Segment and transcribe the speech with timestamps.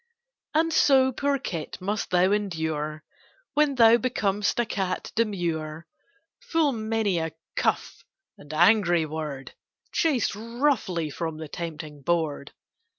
[0.55, 1.79] And so, poor kit!
[1.79, 3.03] must thou endure,
[3.53, 5.85] When thou becom'st a cat demure,
[6.39, 8.03] Full many a cuff
[8.35, 9.53] and angry word,
[9.91, 12.51] Chased roughly from the tempting board.